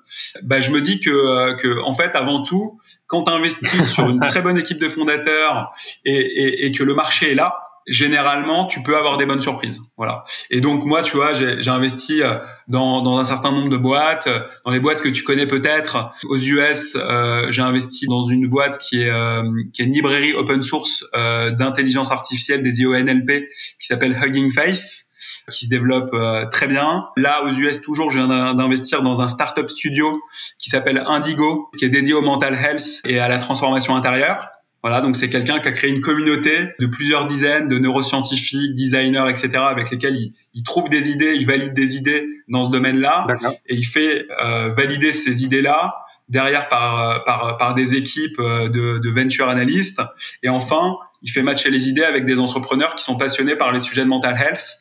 [0.43, 4.19] Bah, je me dis que, que en fait, avant tout, quand tu investis sur une
[4.19, 5.71] très bonne équipe de fondateurs
[6.05, 7.55] et, et, et que le marché est là,
[7.89, 9.81] généralement, tu peux avoir des bonnes surprises.
[9.97, 10.23] Voilà.
[10.51, 14.27] Et donc moi, tu vois, j'ai investi euh, dans, dans, un certain nombre de boîtes,
[14.27, 16.11] euh, dans les boîtes que tu connais peut-être.
[16.25, 20.33] Aux US, euh, j'ai investi dans une boîte qui est, euh, qui est une librairie
[20.33, 25.08] open source euh, d'intelligence artificielle dédiée au NLP, qui s'appelle Hugging Face
[25.51, 26.15] qui se développe
[26.51, 27.05] très bien.
[27.17, 30.19] Là, aux US, toujours, je viens d'investir dans un startup studio
[30.57, 34.49] qui s'appelle Indigo, qui est dédié au mental health et à la transformation intérieure.
[34.81, 39.25] Voilà, donc c'est quelqu'un qui a créé une communauté de plusieurs dizaines de neuroscientifiques, designers,
[39.29, 43.27] etc., avec lesquels il, il trouve des idées, il valide des idées dans ce domaine-là,
[43.67, 45.97] et il fait euh, valider ces idées-là
[46.29, 50.01] derrière par, euh, par, par des équipes euh, de, de venture analystes.
[50.43, 53.81] Et enfin, il fait matcher les idées avec des entrepreneurs qui sont passionnés par les
[53.81, 54.79] sujets de mental health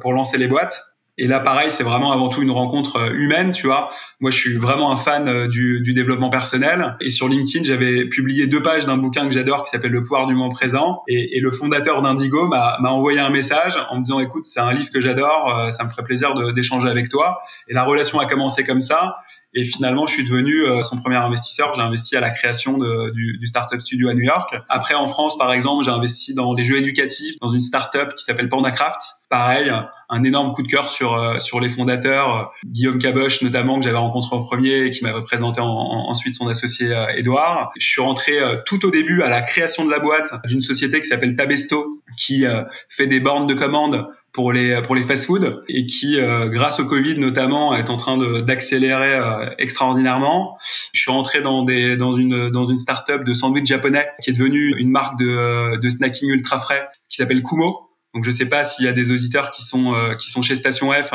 [0.00, 0.84] pour lancer les boîtes.
[1.18, 3.90] Et là, pareil, c'est vraiment avant tout une rencontre euh, humaine, tu vois.
[4.20, 6.96] Moi, je suis vraiment un fan euh, du, du développement personnel.
[7.00, 10.26] Et sur LinkedIn, j'avais publié deux pages d'un bouquin que j'adore qui s'appelle Le pouvoir
[10.26, 11.02] du moment présent.
[11.08, 14.74] Et, et le fondateur d'Indigo m'a envoyé un message en me disant, écoute, c'est un
[14.74, 17.40] livre que j'adore, euh, ça me ferait plaisir d'échanger avec toi.
[17.68, 19.16] Et la relation a commencé comme ça.
[19.54, 21.74] Et finalement, je suis devenu son premier investisseur.
[21.74, 24.54] J'ai investi à la création de, du, du Startup Studio à New York.
[24.68, 28.22] Après, en France, par exemple, j'ai investi dans des jeux éducatifs, dans une startup qui
[28.22, 29.00] s'appelle PandaCraft.
[29.28, 29.72] Pareil,
[30.10, 33.84] un énorme coup de cœur sur euh, sur les fondateurs, euh, Guillaume Caboche notamment que
[33.84, 37.58] j'avais rencontré en premier et qui m'avait présenté ensuite son associé Edouard.
[37.60, 41.00] Euh, je suis rentré tout au début à la création de la boîte d'une société
[41.00, 42.44] qui s'appelle Tabesto qui
[42.88, 47.18] fait des bornes de commande pour les pour les fast-food et qui, grâce au Covid
[47.18, 49.18] notamment, est en train d'accélérer
[49.58, 50.58] extraordinairement.
[50.92, 54.34] Je suis rentré dans des dans une dans une start-up de sandwich japonais qui est
[54.34, 58.64] devenue une marque de de snacking ultra frais qui s'appelle Kumo donc je sais pas
[58.64, 61.12] s'il y a des auditeurs qui sont euh, qui sont chez Station F,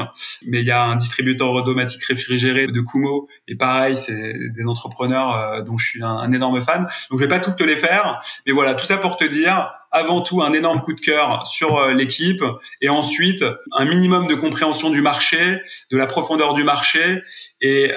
[0.48, 5.36] mais il y a un distributeur automatique réfrigéré de Kumo et pareil, c'est des entrepreneurs
[5.36, 6.88] euh, dont je suis un, énorme fan.
[7.10, 9.74] Donc je vais pas toutes te les faire, mais voilà, tout ça pour te dire
[9.92, 12.44] avant tout un énorme coup de cœur sur euh, l'équipe
[12.82, 17.24] et ensuite un minimum de compréhension du marché, de la profondeur du marché
[17.62, 17.92] et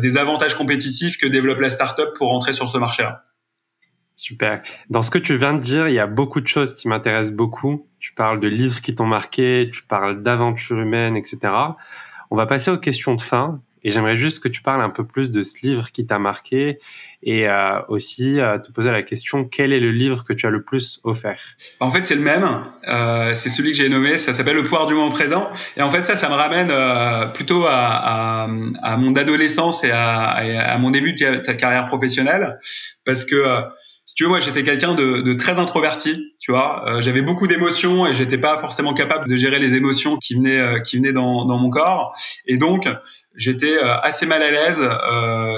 [0.00, 3.24] des avantages compétitifs que développe la startup pour rentrer sur ce marché-là.
[4.18, 4.62] Super.
[4.90, 7.36] Dans ce que tu viens de dire, il y a beaucoup de choses qui m'intéressent
[7.36, 7.86] beaucoup.
[8.00, 11.38] Tu parles de livres qui t'ont marqué, tu parles d'aventures humaines, etc.
[12.32, 13.62] On va passer aux questions de fin.
[13.84, 16.80] Et j'aimerais juste que tu parles un peu plus de ce livre qui t'a marqué
[17.22, 20.50] et euh, aussi euh, te poser la question quel est le livre que tu as
[20.50, 21.40] le plus offert?
[21.78, 22.44] En fait, c'est le même.
[22.88, 24.16] Euh, c'est celui que j'ai nommé.
[24.16, 25.48] Ça s'appelle Le pouvoir du moment présent.
[25.76, 26.72] Et en fait, ça, ça me ramène
[27.34, 32.58] plutôt à, mon adolescence et à, mon début de ta carrière professionnelle,
[33.04, 33.62] parce que
[34.08, 36.82] si tu veux, moi, j'étais quelqu'un de, de, très introverti, tu vois.
[36.88, 40.58] Euh, j'avais beaucoup d'émotions et j'étais pas forcément capable de gérer les émotions qui venaient,
[40.58, 42.16] euh, qui venaient dans, dans, mon corps.
[42.46, 42.88] Et donc,
[43.36, 44.82] j'étais euh, assez mal à l'aise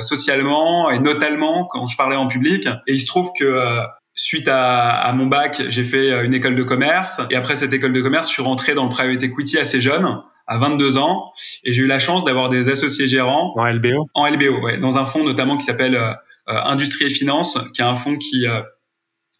[0.02, 2.66] socialement et notamment quand je parlais en public.
[2.88, 3.80] Et il se trouve que
[4.12, 7.92] Suite à, à, mon bac, j'ai fait une école de commerce et après cette école
[7.92, 11.32] de commerce, je suis rentré dans le private equity assez jeune, à 22 ans,
[11.64, 14.04] et j'ai eu la chance d'avoir des associés gérants en LBO.
[14.14, 16.12] En LBO, ouais, dans un fonds notamment qui s'appelle euh,
[16.50, 18.62] Industrie et Finance, qui est un fonds qui euh,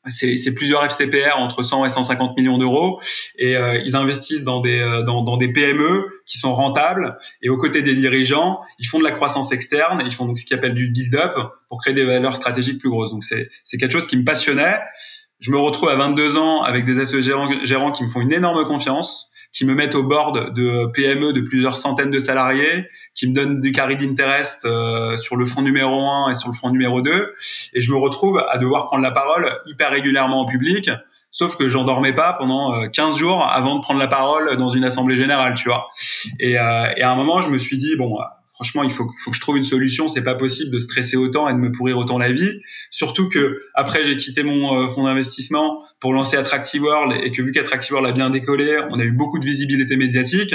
[0.09, 3.03] c'est plusieurs FCPR entre 100 et 150 millions d'euros.
[3.39, 7.19] Et euh, ils investissent dans des dans, dans, des PME qui sont rentables.
[7.43, 10.03] Et aux côtés des dirigeants ils font de la croissance externe.
[10.07, 11.35] Ils font donc ce qu'ils appellent du build up
[11.69, 13.11] pour créer des valeurs stratégiques plus grosses.
[13.11, 14.79] Donc c'est c'est quelque chose qui me passionnait.
[15.39, 18.33] Je me retrouve à 22 ans avec des associés gérants, gérants qui me font une
[18.33, 23.29] énorme confiance qui me mettent au board de PME de plusieurs centaines de salariés, qui
[23.29, 26.71] me donnent du carry d'interest euh, sur le fonds numéro 1 et sur le fonds
[26.71, 27.35] numéro 2.
[27.75, 30.91] Et je me retrouve à devoir prendre la parole hyper régulièrement en public
[31.33, 34.83] Sauf que j'en dormais pas pendant 15 jours avant de prendre la parole dans une
[34.83, 35.87] assemblée générale, tu vois.
[36.41, 38.19] Et, et à un moment, je me suis dit bon,
[38.61, 40.09] franchement, il faut, faut que je trouve une solution.
[40.09, 42.61] C'est pas possible de stresser autant et de me pourrir autant la vie.
[42.91, 47.41] Surtout que après, j'ai quitté mon euh, fonds d'investissement pour lancer Attractive World et que
[47.41, 50.55] vu qu'Attractive World a bien décollé, on a eu beaucoup de visibilité médiatique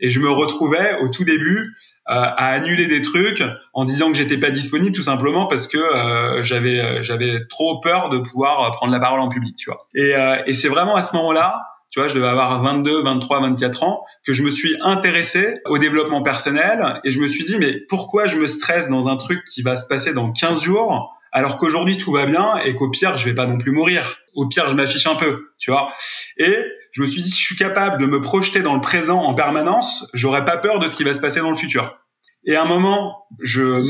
[0.00, 1.76] et je me retrouvais au tout début
[2.10, 5.78] euh, à annuler des trucs en disant que j'étais pas disponible tout simplement parce que
[5.78, 9.86] euh, j'avais j'avais trop peur de pouvoir prendre la parole en public, tu vois.
[9.94, 10.12] Et,
[10.46, 11.62] et c'est vraiment à ce moment-là
[11.94, 15.78] tu vois, je devais avoir 22, 23, 24 ans, que je me suis intéressé au
[15.78, 19.44] développement personnel et je me suis dit, mais pourquoi je me stresse dans un truc
[19.44, 23.16] qui va se passer dans 15 jours alors qu'aujourd'hui tout va bien et qu'au pire,
[23.16, 24.16] je vais pas non plus mourir.
[24.34, 25.92] Au pire, je m'affiche un peu, tu vois.
[26.36, 26.56] Et
[26.90, 29.34] je me suis dit, si je suis capable de me projeter dans le présent en
[29.34, 31.96] permanence, j'aurais pas peur de ce qui va se passer dans le futur.
[32.44, 33.80] Et à un moment, je,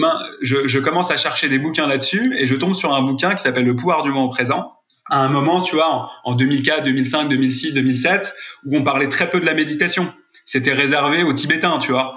[0.42, 3.64] je, commence à chercher des bouquins là-dessus et je tombe sur un bouquin qui s'appelle
[3.64, 4.74] Le pouvoir du moment présent
[5.10, 9.40] à un moment, tu vois, en, 2004, 2005, 2006, 2007, où on parlait très peu
[9.40, 10.12] de la méditation.
[10.46, 12.16] C'était réservé aux Tibétains, tu vois.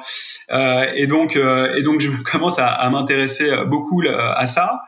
[0.52, 4.82] Euh, et donc, euh, et donc, je commence à, à m'intéresser beaucoup à ça.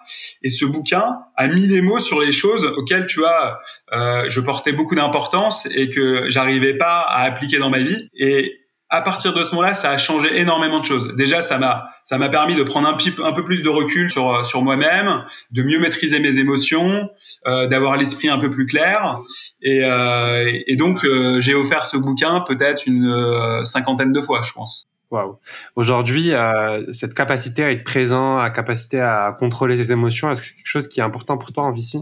[0.44, 3.60] Et ce bouquin a mis des mots sur les choses auxquelles, tu vois,
[3.94, 8.10] euh, je portais beaucoup d'importance et que j'arrivais pas à appliquer dans ma vie.
[8.18, 11.16] Et à partir de ce moment-là, ça a changé énormément de choses.
[11.16, 14.46] Déjà, ça m'a ça m'a permis de prendre un, un peu plus de recul sur
[14.46, 17.10] sur moi-même, de mieux maîtriser mes émotions,
[17.48, 19.18] euh, d'avoir l'esprit un peu plus clair.
[19.62, 24.42] Et, euh, et donc, euh, j'ai offert ce bouquin peut-être une euh, cinquantaine de fois,
[24.44, 24.88] je pense.
[25.12, 25.38] Waouh.
[25.76, 30.48] Aujourd'hui, euh, cette capacité à être présent, à capacité à contrôler ses émotions, est-ce que
[30.48, 32.00] c'est quelque chose qui est important pour toi en VC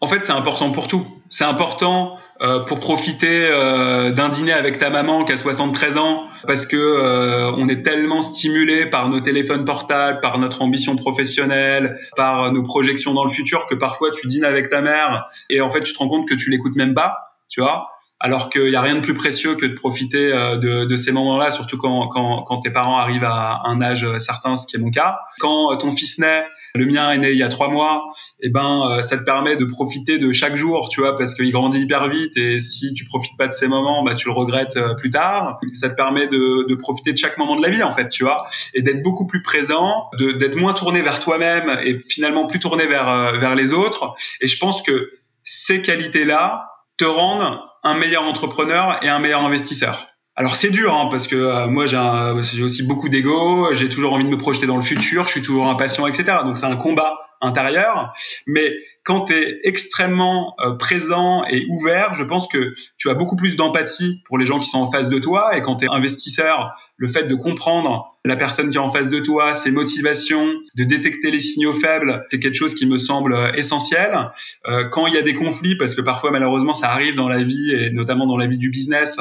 [0.00, 1.06] En fait, c'est important pour tout.
[1.30, 6.28] C'est important euh, pour profiter euh, d'un dîner avec ta maman qui a 73 ans
[6.46, 11.98] parce que euh, on est tellement stimulé par nos téléphones portables, par notre ambition professionnelle,
[12.14, 15.70] par nos projections dans le futur que parfois tu dînes avec ta mère et en
[15.70, 17.88] fait tu te rends compte que tu l'écoutes même pas, tu vois
[18.20, 21.50] alors qu'il n'y a rien de plus précieux que de profiter de, de ces moments-là,
[21.50, 24.90] surtout quand, quand, quand, tes parents arrivent à un âge certain, ce qui est mon
[24.90, 25.18] cas.
[25.38, 26.44] Quand ton fils naît,
[26.76, 28.04] le mien est né il y a trois mois,
[28.40, 31.34] et eh ben euh, ça te permet de profiter de chaque jour, tu vois, parce
[31.34, 34.34] qu'il grandit hyper vite et si tu profites pas de ces moments, bah tu le
[34.34, 35.58] regrettes euh, plus tard.
[35.72, 38.24] Ça te permet de, de profiter de chaque moment de la vie en fait, tu
[38.24, 42.86] vois, et d'être beaucoup plus présent, d'être moins tourné vers toi-même et finalement plus tourné
[42.86, 44.14] vers euh, vers les autres.
[44.40, 45.10] Et je pense que
[45.44, 50.08] ces qualités-là te rendent un meilleur entrepreneur et un meilleur investisseur.
[50.34, 54.24] Alors c'est dur hein, parce que euh, moi j'ai aussi beaucoup d'ego, j'ai toujours envie
[54.24, 56.38] de me projeter dans le futur, je suis toujours impatient, etc.
[56.44, 58.14] Donc c'est un combat intérieur.
[58.46, 63.36] Mais quand tu es extrêmement euh, présent et ouvert, je pense que tu as beaucoup
[63.36, 65.56] plus d'empathie pour les gens qui sont en face de toi.
[65.56, 69.08] Et quand tu es investisseur, le fait de comprendre la personne qui est en face
[69.08, 73.32] de toi, ses motivations, de détecter les signaux faibles, c'est quelque chose qui me semble
[73.32, 74.30] euh, essentiel.
[74.66, 77.42] Euh, quand il y a des conflits, parce que parfois malheureusement ça arrive dans la
[77.42, 79.18] vie et notamment dans la vie du business,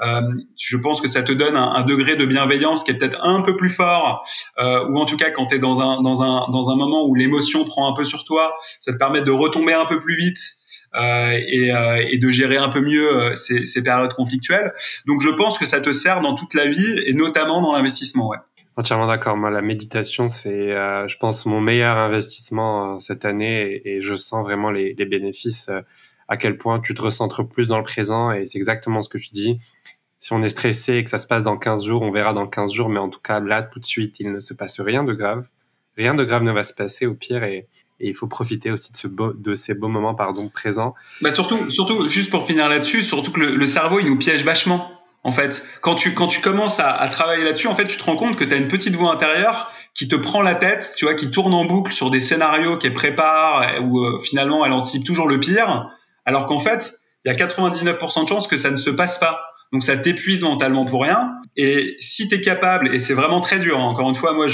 [0.00, 0.22] euh,
[0.56, 3.42] je pense que ça te donne un, un, degré de bienveillance qui est peut-être un
[3.42, 4.24] peu plus fort,
[4.58, 7.06] euh, ou en tout cas quand tu es dans un, dans, un, dans un moment
[7.06, 10.16] où l'émotion prend un peu sur toi, ça te permet de retomber un peu plus
[10.16, 10.57] vite
[10.94, 14.72] et, euh, et, de gérer un peu mieux euh, ces, périodes conflictuelles.
[15.06, 18.32] Donc je pense que ça te sert dans toute la vie et notamment dans l'investissement.
[18.76, 19.36] Entièrement d'accord.
[19.36, 24.44] Moi, la méditation, c'est, euh, je pense, mon meilleur investissement cette année et, je sens
[24.44, 25.70] vraiment les, les bénéfices.
[26.28, 29.18] à quel point tu te recentres plus dans le présent et c'est exactement ce que
[29.18, 29.58] tu dis.
[30.20, 32.46] Si on est stressé et que ça se passe dans 15 jours, on verra dans
[32.46, 35.04] 15 jours, mais en tout cas, là, tout de suite, il ne se passe rien
[35.04, 35.48] de grave.
[35.96, 37.66] Rien de grave ne va se passer au pire et,
[38.00, 40.94] et il faut profiter aussi de, ce beau, de ces beaux moments pardon, présents.
[41.20, 44.92] Bah surtout, surtout, juste pour finir là-dessus, surtout que le, cerveau, il nous piège vachement.
[45.24, 48.04] En fait, quand tu, quand tu commences à, à travailler là-dessus, en fait, tu te
[48.04, 51.06] rends compte que tu as une petite voix intérieure qui te prend la tête, tu
[51.06, 55.04] vois, qui tourne en boucle sur des scénarios qu'elle prépare, où euh, finalement elle anticipe
[55.04, 55.90] toujours le pire,
[56.24, 59.40] alors qu'en fait, il y a 99% de chances que ça ne se passe pas.
[59.72, 61.34] Donc ça t'épuise mentalement pour rien.
[61.56, 64.46] Et si tu es capable, et c'est vraiment très dur, hein, encore une fois, moi,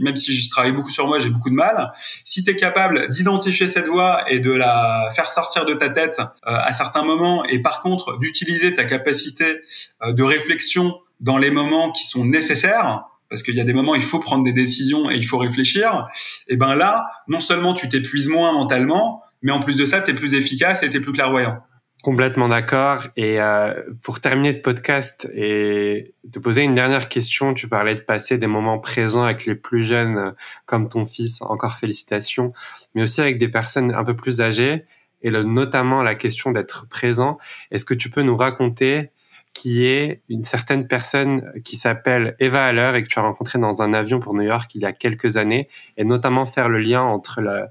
[0.00, 1.92] même si je travaille beaucoup sur moi, j'ai beaucoup de mal,
[2.24, 6.18] si tu es capable d'identifier cette voix et de la faire sortir de ta tête
[6.18, 9.60] euh, à certains moments, et par contre d'utiliser ta capacité
[10.02, 13.92] euh, de réflexion dans les moments qui sont nécessaires, parce qu'il y a des moments
[13.92, 16.08] où il faut prendre des décisions et il faut réfléchir,
[16.48, 20.10] et ben là, non seulement tu t'épuises moins mentalement, mais en plus de ça, tu
[20.10, 21.62] es plus efficace et tu es plus clairvoyant.
[22.02, 23.02] Complètement d'accord.
[23.16, 28.00] Et euh, pour terminer ce podcast et te poser une dernière question, tu parlais de
[28.00, 30.30] passer des moments présents avec les plus jeunes, euh,
[30.64, 32.54] comme ton fils, encore félicitations,
[32.94, 34.84] mais aussi avec des personnes un peu plus âgées,
[35.22, 37.36] et notamment la question d'être présent.
[37.70, 39.10] Est-ce que tu peux nous raconter
[39.52, 43.82] qui est une certaine personne qui s'appelle Eva Haller et que tu as rencontré dans
[43.82, 47.02] un avion pour New York il y a quelques années, et notamment faire le lien
[47.02, 47.66] entre le,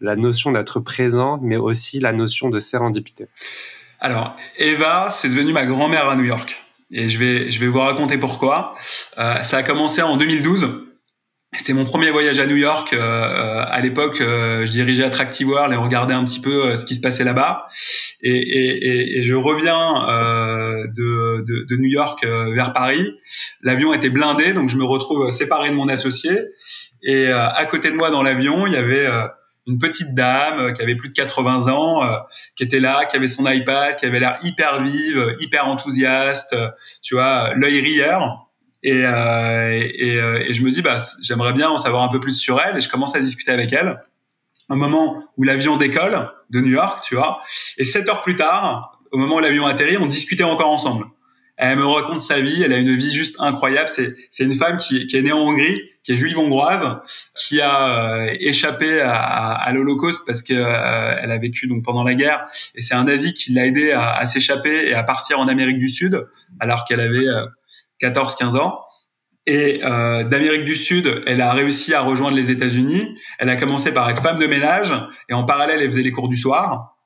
[0.00, 3.28] la notion d'être présent, mais aussi la notion de sérendipité
[4.04, 6.62] Alors, Eva, c'est devenu ma grand-mère à New York.
[6.92, 8.74] Et je vais, je vais vous raconter pourquoi.
[9.16, 10.84] Euh, ça a commencé en 2012.
[11.56, 12.92] C'était mon premier voyage à New York.
[12.92, 16.84] Euh, euh, à l'époque, je dirigeais Attractive World et on regardait un petit peu ce
[16.84, 17.66] qui se passait là-bas.
[18.20, 19.94] Et, et, et, je reviens
[20.94, 23.16] de, de, de, New York vers Paris.
[23.62, 26.38] L'avion était blindé, donc je me retrouve séparé de mon associé.
[27.02, 29.08] Et à côté de moi dans l'avion, il y avait
[29.66, 32.16] une petite dame euh, qui avait plus de 80 ans, euh,
[32.56, 36.70] qui était là, qui avait son iPad, qui avait l'air hyper vive, hyper enthousiaste, euh,
[37.02, 38.48] tu vois, l'œil rieur.
[38.82, 42.60] Et, et, et, je me dis, bah, j'aimerais bien en savoir un peu plus sur
[42.60, 42.76] elle.
[42.76, 43.98] Et je commence à discuter avec elle.
[44.68, 47.40] Un moment où l'avion décolle de New York, tu vois.
[47.78, 51.06] Et sept heures plus tard, au moment où l'avion atterrit, on discutait encore ensemble.
[51.56, 52.62] Elle me raconte sa vie.
[52.62, 53.88] Elle a une vie juste incroyable.
[53.88, 56.98] C'est, une femme qui, qui est née en Hongrie, qui est juive hongroise,
[57.36, 62.02] qui a euh, échappé à, à, l'Holocauste parce que euh, elle a vécu donc pendant
[62.02, 62.46] la guerre.
[62.74, 65.78] Et c'est un nazi qui l'a aidé à, à s'échapper et à partir en Amérique
[65.78, 66.26] du Sud
[66.60, 67.26] alors qu'elle avait
[68.02, 68.84] 14-15 euh, ans.
[69.46, 73.18] Et euh, d'Amérique du Sud, elle a réussi à rejoindre les États-Unis.
[73.38, 74.94] Elle a commencé par être femme de ménage
[75.28, 76.96] et en parallèle, elle faisait les cours du soir.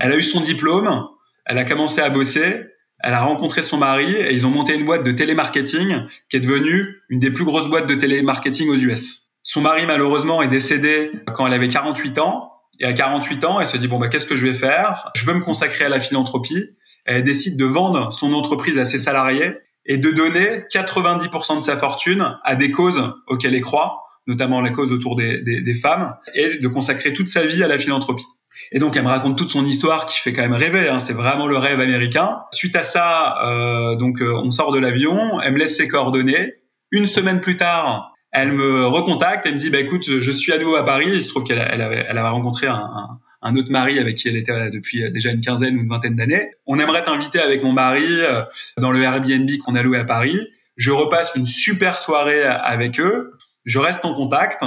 [0.00, 1.06] Elle a eu son diplôme.
[1.44, 2.64] Elle a commencé à bosser
[3.06, 6.40] elle a rencontré son mari et ils ont monté une boîte de télémarketing qui est
[6.40, 9.30] devenue une des plus grosses boîtes de télémarketing aux US.
[9.44, 12.50] Son mari, malheureusement, est décédé quand elle avait 48 ans.
[12.80, 15.12] Et à 48 ans, elle se dit, bon, bah, qu'est-ce que je vais faire?
[15.14, 16.70] Je veux me consacrer à la philanthropie.
[17.04, 19.52] Elle décide de vendre son entreprise à ses salariés
[19.84, 24.70] et de donner 90% de sa fortune à des causes auxquelles elle croit, notamment la
[24.70, 28.26] cause autour des, des, des femmes, et de consacrer toute sa vie à la philanthropie.
[28.72, 30.88] Et donc, elle me raconte toute son histoire qui fait quand même rêver.
[30.88, 30.98] Hein.
[30.98, 32.40] C'est vraiment le rêve américain.
[32.52, 35.40] Suite à ça, euh, donc euh, on sort de l'avion.
[35.40, 36.54] Elle me laisse ses coordonnées.
[36.90, 39.46] Une semaine plus tard, elle me recontacte.
[39.46, 41.08] Elle me dit, bah écoute, je suis à nouveau à Paris.
[41.12, 44.28] Il se trouve qu'elle elle avait, elle avait rencontré un, un, autre mari avec qui
[44.28, 46.50] elle était depuis déjà une quinzaine ou une vingtaine d'années.
[46.66, 48.42] On aimerait t'inviter avec mon mari euh,
[48.78, 50.38] dans le Airbnb qu'on a loué à Paris.
[50.76, 53.32] Je repasse une super soirée avec eux.
[53.64, 54.62] Je reste en contact.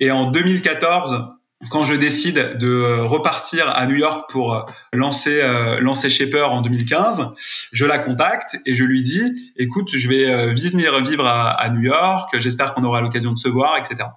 [0.00, 1.24] Et en 2014,
[1.70, 6.62] quand je décide de repartir à New York pour euh, lancer euh, lancer Shaper en
[6.62, 7.32] 2015,
[7.72, 11.68] je la contacte et je lui dis écoute, je vais euh, venir vivre à, à
[11.70, 14.08] New York, j'espère qu'on aura l'occasion de se voir, etc.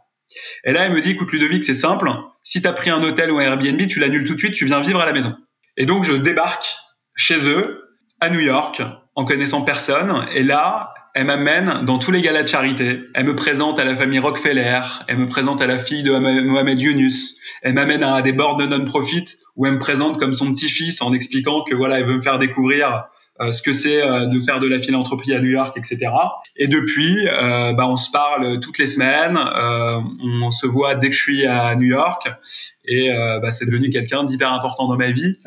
[0.64, 2.10] Et là, elle me dit écoute Ludovic, c'est simple,
[2.44, 4.66] si tu as pris un hôtel ou un Airbnb, tu l'annules tout de suite, tu
[4.66, 5.36] viens vivre à la maison.
[5.78, 6.76] Et donc je débarque
[7.16, 7.84] chez eux
[8.20, 8.82] à New York
[9.16, 13.00] en connaissant personne et là, elle m'amène dans tous les galas de charité.
[13.16, 14.82] Elle me présente à la famille Rockefeller.
[15.08, 17.40] Elle me présente à la fille de Mohamed Yunus.
[17.64, 19.26] Elle m'amène à des bords de non-profit
[19.56, 22.38] où elle me présente comme son petit-fils en expliquant que voilà, elle veut me faire
[22.38, 23.08] découvrir
[23.52, 26.12] ce que c'est euh, de faire de la philanthropie à New York, etc.
[26.56, 31.16] Et depuis, euh, bah, on se parle toutes les semaines, on se voit dès que
[31.16, 32.28] je suis à New York,
[32.86, 33.10] et
[33.42, 35.38] bah, c'est devenu quelqu'un d'hyper important dans ma vie,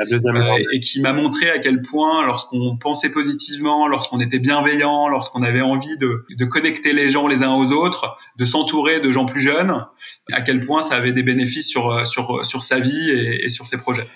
[0.72, 5.62] et qui m'a montré à quel point, lorsqu'on pensait positivement, lorsqu'on était bienveillant, lorsqu'on avait
[5.62, 9.40] envie de, de connecter les gens les uns aux autres, de s'entourer de gens plus
[9.40, 9.84] jeunes,
[10.32, 13.66] à quel point ça avait des bénéfices sur sur sur sa vie et, et sur
[13.66, 14.06] ses projets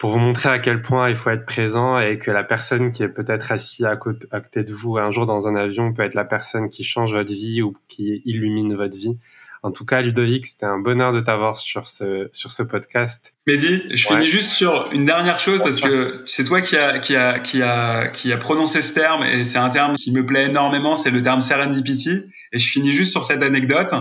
[0.00, 3.02] pour vous montrer à quel point il faut être présent et que la personne qui
[3.02, 6.02] est peut-être assise à côté, à côté de vous un jour dans un avion peut
[6.02, 9.18] être la personne qui change votre vie ou qui illumine votre vie.
[9.62, 13.34] En tout cas, Ludovic, c'était un bonheur de t'avoir sur ce sur ce podcast.
[13.46, 17.14] Mehdi, je finis juste sur une dernière chose parce que c'est toi qui a qui
[17.14, 20.46] a qui a qui a prononcé ce terme et c'est un terme qui me plaît
[20.46, 22.22] énormément, c'est le terme serendipity
[22.54, 23.92] et je finis juste sur cette anecdote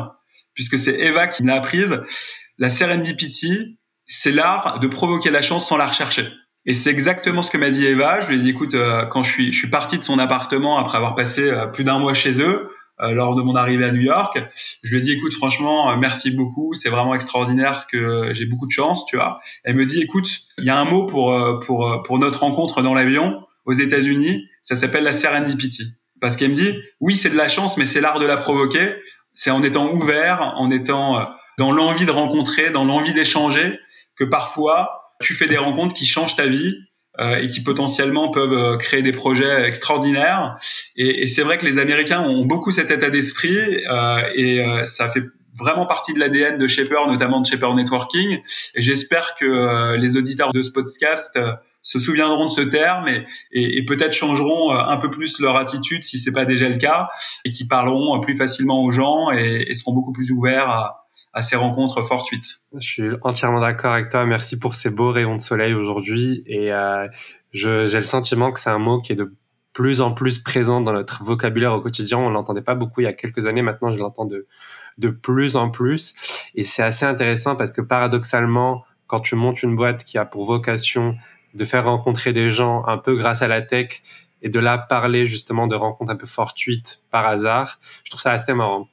[0.53, 1.99] puisque c'est Eva qui l'a apprise.
[2.57, 3.78] La serendipity,
[4.09, 6.27] c'est l'art de provoquer la chance sans la rechercher.
[6.65, 8.19] Et c'est exactement ce que m'a dit Eva.
[8.19, 10.77] Je lui ai dit, écoute, euh, quand je suis, je suis parti de son appartement
[10.77, 12.69] après avoir passé euh, plus d'un mois chez eux,
[13.01, 14.37] euh, lors de mon arrivée à New York,
[14.83, 18.65] je lui ai dit, écoute, franchement, merci beaucoup, c'est vraiment extraordinaire parce que j'ai beaucoup
[18.65, 19.39] de chance, tu vois.
[19.63, 21.33] Elle me dit, écoute, il y a un mot pour,
[21.65, 25.85] pour, pour notre rencontre dans l'avion aux États-Unis, ça s'appelle la serendipity.
[26.19, 28.95] Parce qu'elle me dit, oui, c'est de la chance, mais c'est l'art de la provoquer.
[29.33, 31.25] C'est en étant ouvert, en étant
[31.57, 33.79] dans l'envie de rencontrer, dans l'envie d'échanger,
[34.19, 36.77] que parfois tu fais des rencontres qui changent ta vie
[37.19, 40.57] euh, et qui potentiellement peuvent euh, créer des projets extraordinaires.
[40.95, 44.85] Et, et c'est vrai que les Américains ont beaucoup cet état d'esprit euh, et euh,
[44.85, 45.23] ça fait
[45.57, 48.39] vraiment partie de l'ADN de Shaper, notamment de Shaper Networking.
[48.75, 51.37] Et j'espère que euh, les auditeurs de ce podcast
[51.81, 56.03] se souviendront de ce terme et, et, et peut-être changeront un peu plus leur attitude
[56.03, 57.09] si c'est pas déjà le cas
[57.45, 61.08] et qui parleront plus facilement aux gens et, et seront beaucoup plus ouverts à,
[61.39, 62.59] à ces rencontres fortuites.
[62.75, 64.25] Je suis entièrement d'accord avec toi.
[64.25, 66.43] Merci pour ces beaux rayons de soleil aujourd'hui.
[66.45, 67.07] Et euh,
[67.53, 69.33] j'ai le sentiment que c'est un mot qui est de
[69.71, 72.17] plus en plus présent dans notre vocabulaire au quotidien.
[72.17, 73.61] On l'entendait pas beaucoup il y a quelques années.
[73.61, 74.47] Maintenant, je l'entends de,
[74.97, 76.13] de plus en plus.
[76.55, 80.43] Et c'est assez intéressant parce que paradoxalement, quand tu montes une boîte qui a pour
[80.43, 81.15] vocation
[81.53, 84.03] de faire rencontrer des gens un peu grâce à la tech
[84.41, 87.79] et de là parler justement de rencontres un peu fortuites par hasard.
[88.03, 88.87] Je trouve ça assez marrant.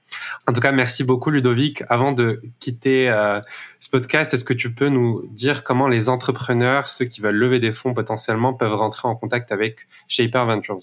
[0.46, 1.82] En tout cas, merci beaucoup Ludovic.
[1.88, 3.40] Avant de quitter euh,
[3.80, 7.60] ce podcast, est-ce que tu peux nous dire comment les entrepreneurs, ceux qui veulent lever
[7.60, 10.80] des fonds potentiellement, peuvent rentrer en contact avec Shaper Ventures?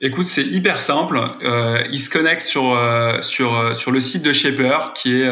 [0.00, 1.18] Écoute, c'est hyper simple.
[1.42, 5.30] Euh, ils se connectent sur euh, sur sur le site de Shaper qui est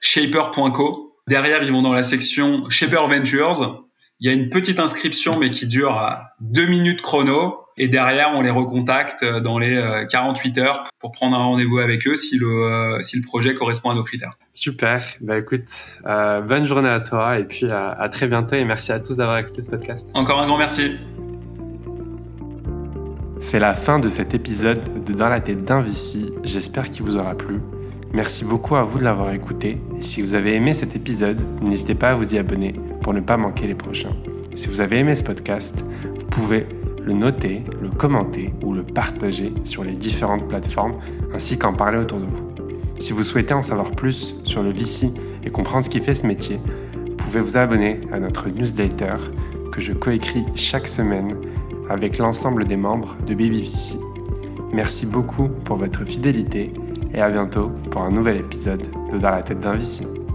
[0.00, 1.14] shaper.co.
[1.28, 3.84] Derrière, ils vont dans la section Shaper Ventures.
[4.20, 7.65] Il y a une petite inscription, mais qui dure deux minutes chrono.
[7.78, 12.16] Et derrière, on les recontacte dans les 48 heures pour prendre un rendez-vous avec eux
[12.16, 14.38] si le, si le projet correspond à nos critères.
[14.52, 15.02] Super.
[15.20, 15.68] Bah écoute,
[16.06, 19.18] euh, bonne journée à toi et puis à, à très bientôt et merci à tous
[19.18, 20.10] d'avoir écouté ce podcast.
[20.14, 20.96] Encore un grand merci.
[23.38, 26.32] C'est la fin de cet épisode de Dans la tête d'un Vici.
[26.42, 27.60] J'espère qu'il vous aura plu.
[28.12, 29.78] Merci beaucoup à vous de l'avoir écouté.
[29.98, 33.20] Et si vous avez aimé cet épisode, n'hésitez pas à vous y abonner pour ne
[33.20, 34.16] pas manquer les prochains.
[34.54, 35.84] Si vous avez aimé ce podcast,
[36.18, 36.66] vous pouvez
[37.06, 40.96] le noter, le commenter ou le partager sur les différentes plateformes
[41.32, 42.46] ainsi qu'en parler autour de vous.
[42.98, 45.12] Si vous souhaitez en savoir plus sur le VC
[45.44, 46.58] et comprendre ce qui fait ce métier,
[47.08, 49.14] vous pouvez vous abonner à notre newsletter
[49.70, 51.34] que je coécris chaque semaine
[51.88, 53.98] avec l'ensemble des membres de BabyVC.
[54.72, 56.72] Merci beaucoup pour votre fidélité
[57.14, 58.82] et à bientôt pour un nouvel épisode
[59.12, 60.25] de Dans la tête d'un VC.